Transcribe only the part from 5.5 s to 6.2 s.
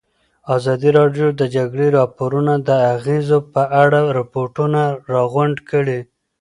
کړي.